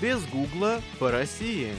[0.00, 1.72] Без гугла по России.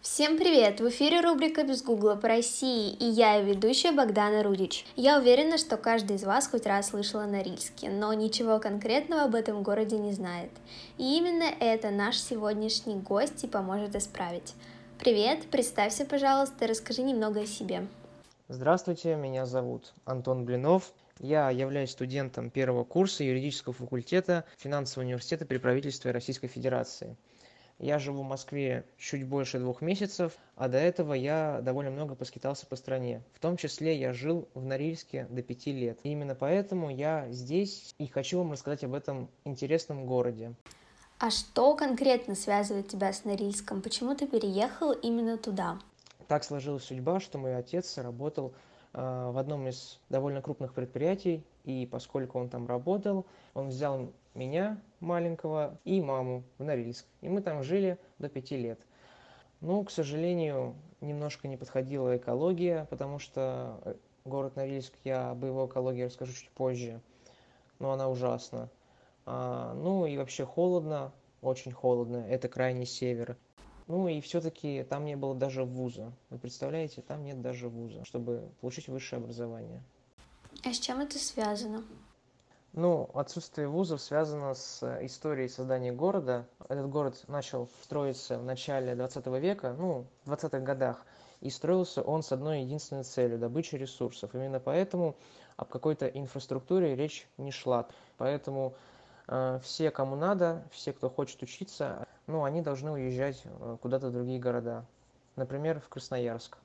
[0.00, 0.80] Всем привет!
[0.80, 4.84] В эфире рубрика «Без гугла по России» и я, ведущая Богдана Рудич.
[4.96, 9.36] Я уверена, что каждый из вас хоть раз слышал о Норильске, но ничего конкретного об
[9.36, 10.50] этом городе не знает.
[10.98, 14.54] И именно это наш сегодняшний гость и поможет исправить.
[14.98, 17.86] Привет, представься, пожалуйста, расскажи немного о себе.
[18.48, 20.92] Здравствуйте, меня зовут Антон Блинов.
[21.20, 27.14] Я являюсь студентом первого курса юридического факультета финансового университета при правительстве Российской Федерации.
[27.78, 32.66] Я живу в Москве чуть больше двух месяцев, а до этого я довольно много поскитался
[32.66, 33.22] по стране.
[33.34, 35.98] В том числе я жил в Норильске до пяти лет.
[36.04, 40.54] И именно поэтому я здесь и хочу вам рассказать об этом интересном городе.
[41.18, 43.82] А что конкретно связывает тебя с Норильском?
[43.82, 45.78] Почему ты переехал именно туда?
[46.28, 48.54] Так сложилась судьба, что мой отец работал
[48.92, 55.78] в одном из довольно крупных предприятий, и поскольку он там работал, он взял меня, маленького,
[55.84, 57.06] и маму в Норильск.
[57.20, 58.80] И мы там жили до пяти лет.
[59.60, 65.66] Ну, к сожалению, немножко не подходила экология, потому что э, город Норильск, я об его
[65.66, 67.00] экологии расскажу чуть позже,
[67.78, 68.70] но она ужасна.
[69.26, 73.36] А, ну и вообще холодно, очень холодно, это крайний север.
[73.90, 76.12] Ну и все-таки там не было даже вуза.
[76.30, 79.82] Вы представляете, там нет даже вуза, чтобы получить высшее образование.
[80.64, 81.82] А с чем это связано?
[82.72, 86.46] Ну, отсутствие вузов связано с историей создания города.
[86.68, 91.04] Этот город начал строиться в начале 20 века, ну, в 20-х годах,
[91.40, 94.32] и строился он с одной единственной целью– добычей ресурсов.
[94.36, 95.16] Именно поэтому
[95.56, 97.88] об какой-то инфраструктуре речь не шла.
[98.18, 98.72] Поэтому
[99.26, 104.12] э, все, кому надо, все, кто хочет учиться, ну, они должны уезжать э, куда-то в
[104.12, 104.84] другие города.
[105.36, 106.58] Например, в Красноярск.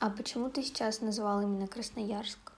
[0.00, 2.52] А почему ты сейчас назвал именно Красноярск?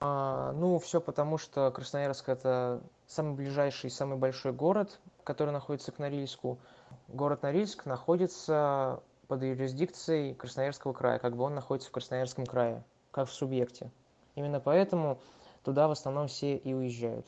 [0.00, 5.98] А, ну, все потому, что Красноярск– это самый ближайший, самый большой город, который находится к
[5.98, 6.58] Норильску.
[7.06, 12.82] Город Норильск находится под юрисдикцией Красноярского края, как бы он находится в Красноярском крае,
[13.12, 13.92] как в субъекте.
[14.34, 15.20] Именно поэтому
[15.62, 17.26] туда в основном все и уезжают.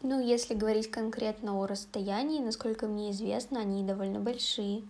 [0.00, 4.84] Ну, если говорить конкретно о расстоянии, насколько мне известно, они довольно большие.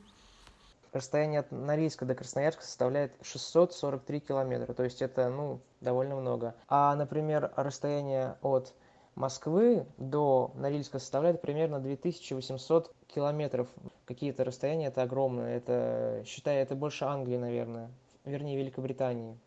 [0.93, 6.55] Расстояние от норильска до красноярска составляет 643 километра то есть это ну довольно много.
[6.67, 8.75] А например расстояние от
[9.15, 13.69] москвы до норильска составляет примерно 2800 километров.
[14.07, 17.91] Какие-то расстояния это огромное это считай это больше англии наверное
[18.25, 19.39] вернее великобритании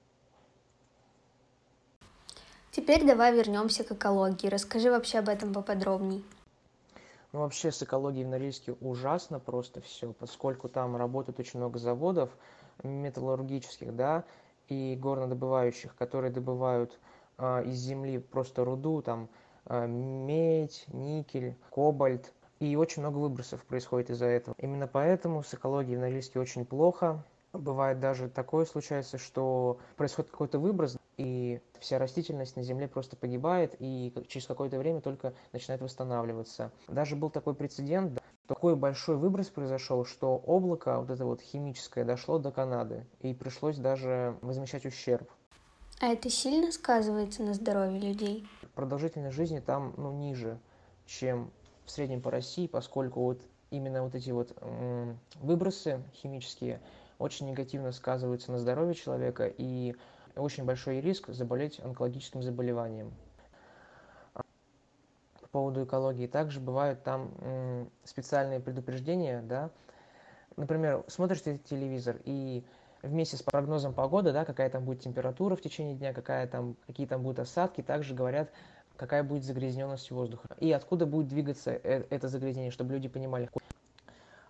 [2.71, 4.47] Теперь давай вернемся к экологии.
[4.47, 6.23] Расскажи вообще об этом поподробней.
[7.33, 12.29] Ну, вообще с экологией в Норильске ужасно просто все, поскольку там работает очень много заводов
[12.83, 14.23] металлургических, да,
[14.69, 16.97] и горнодобывающих, которые добывают
[17.37, 19.27] э, из земли просто руду, там,
[19.65, 22.31] э, медь, никель, кобальт,
[22.61, 24.55] и очень много выбросов происходит из-за этого.
[24.57, 27.21] Именно поэтому с экологией в Норильске очень плохо.
[27.51, 33.75] Бывает даже такое случается, что происходит какой-то выброс, и вся растительность на земле просто погибает
[33.79, 36.71] и через какое-то время только начинает восстанавливаться.
[36.87, 42.39] Даже был такой прецедент, такой большой выброс произошел, что облако, вот это вот химическое, дошло
[42.39, 45.29] до Канады, и пришлось даже возмещать ущерб.
[45.99, 48.47] А это сильно сказывается на здоровье людей?
[48.73, 50.59] Продолжительность жизни там ну, ниже,
[51.05, 51.51] чем
[51.85, 54.57] в среднем по России, поскольку вот именно вот эти вот
[55.39, 56.81] выбросы химические
[57.19, 59.95] очень негативно сказываются на здоровье человека и
[60.35, 63.11] очень большой риск заболеть онкологическим заболеванием.
[64.33, 69.69] По поводу экологии также бывают там специальные предупреждения, да.
[70.55, 72.63] Например, смотришь телевизор и
[73.01, 77.07] вместе с прогнозом погоды, да, какая там будет температура в течение дня, какая там, какие
[77.07, 78.49] там будут осадки, также говорят,
[78.95, 83.49] какая будет загрязненность воздуха и откуда будет двигаться э, это загрязнение, чтобы люди понимали,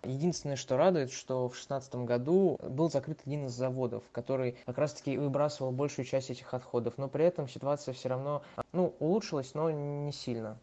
[0.04, 5.16] Единственное, что радует, что в 2016 году был закрыт один из заводов, который как раз-таки
[5.16, 8.42] выбрасывал большую часть этих отходов, но при этом ситуация все равно
[8.72, 10.58] ну, улучшилась, но не сильно.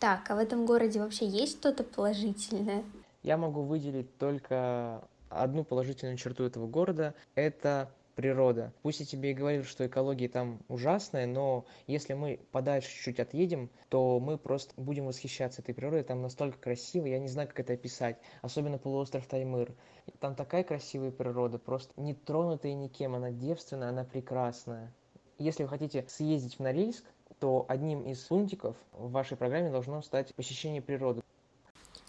[0.00, 2.84] Так, а в этом городе вообще есть что-то положительное?
[3.22, 7.14] Я могу выделить только одну положительную черту этого города.
[7.34, 8.72] Это природа.
[8.82, 13.70] Пусть я тебе и говорил, что экология там ужасная, но если мы подальше чуть-чуть отъедем,
[13.88, 16.02] то мы просто будем восхищаться этой природой.
[16.02, 18.18] Там настолько красиво, я не знаю, как это описать.
[18.42, 19.70] Особенно полуостров Таймыр.
[20.18, 23.14] Там такая красивая природа, просто не тронутая никем.
[23.14, 24.92] Она девственная, она прекрасная.
[25.38, 27.04] Если вы хотите съездить в Норильск,
[27.38, 31.22] то одним из пунктиков в вашей программе должно стать посещение природы.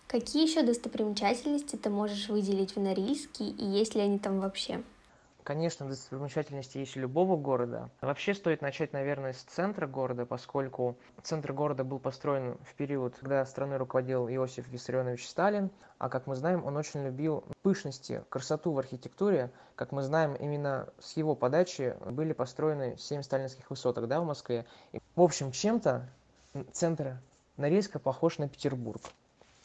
[0.07, 4.81] Какие еще достопримечательности ты можешь выделить в Норильске и есть ли они там вообще?
[5.47, 7.89] Конечно, достопримечательности есть у любого города.
[8.01, 13.45] Вообще стоит начать, наверное, с центра города, поскольку центр города был построен в период, когда
[13.45, 18.79] страной руководил Иосиф Виссарионович Сталин, а как мы знаем, он очень любил пышности, красоту в
[18.79, 19.49] архитектуре.
[19.75, 24.65] Как мы знаем, именно с его подачи были построены семь сталинских высоток да, в Москве.
[24.91, 26.09] И, в общем, чем-то
[26.73, 27.21] центр
[27.55, 28.99] Норильска похож на Петербург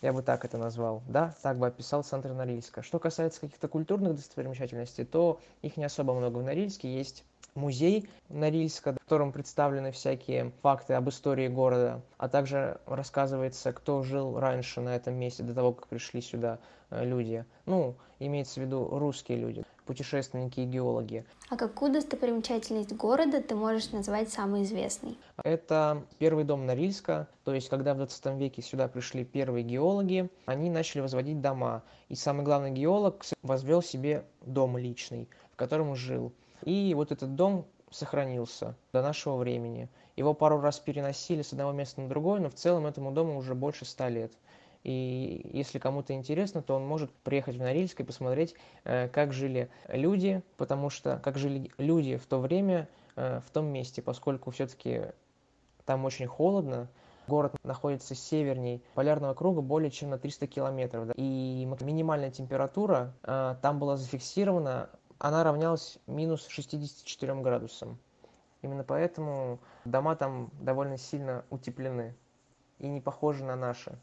[0.03, 2.83] я бы так это назвал, да, так бы описал центр Норильска.
[2.83, 6.93] Что касается каких-то культурных достопримечательностей, то их не особо много в Норильске.
[6.93, 14.03] Есть музей Норильска, в котором представлены всякие факты об истории города, а также рассказывается, кто
[14.03, 16.59] жил раньше на этом месте, до того, как пришли сюда
[16.91, 17.45] э, люди.
[17.67, 21.25] Ну, имеется в виду русские люди путешественники и геологи.
[21.49, 25.19] А какую достопримечательность города ты можешь назвать самой известной?
[25.43, 30.71] Это первый дом Норильска, то есть когда в 20 веке сюда пришли первые геологи, они
[30.71, 31.83] начали возводить дома.
[32.09, 36.33] И самый главный геолог возвел себе дом личный, в котором жил.
[36.63, 39.89] И вот этот дом сохранился до нашего времени.
[40.17, 43.55] Его пару раз переносили с одного места на другое, но в целом этому дому уже
[43.55, 44.33] больше ста лет.
[44.85, 48.55] И если кому-то интересно, то он может приехать в Норильск и посмотреть,
[48.85, 53.67] э, как жили люди, потому что как жили люди в то время, э, в том
[53.67, 55.13] месте, поскольку все-таки
[55.85, 56.89] там очень холодно,
[57.29, 61.07] город находится северней полярного круга более чем на 300 километров.
[61.07, 64.91] Да, и минимальная температура э, там была зафиксирована,
[65.23, 67.97] она равнялась минус 64 градусам.
[68.61, 72.17] Именно поэтому дома там довольно сильно утеплены
[72.81, 73.97] и не похожи на наши.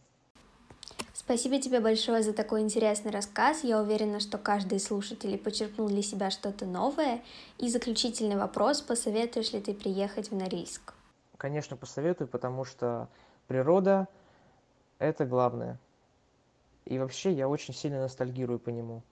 [1.13, 3.65] Спасибо тебе большое за такой интересный рассказ.
[3.65, 7.21] Я уверена, что каждый из слушателей почерпнул для себя что-то новое.
[7.57, 10.93] И заключительный вопрос, посоветуешь ли ты приехать в Норильск?
[11.35, 13.09] Конечно, посоветую, потому что
[13.47, 14.07] природа–
[14.99, 15.77] это главное.
[16.85, 19.03] И вообще я очень сильно ностальгирую по нему.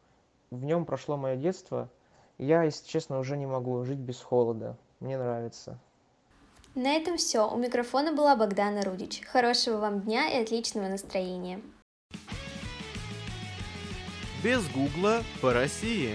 [0.51, 1.89] В нем прошло мое детство.
[2.37, 4.77] Я, если честно, уже не могу жить без холода.
[4.99, 5.77] Мне нравится.
[6.75, 7.49] На этом все.
[7.51, 9.21] У микрофона была Богдана Рудич.
[9.25, 11.61] Хорошего вам дня и отличного настроения.
[14.43, 16.13] Без гугла по России.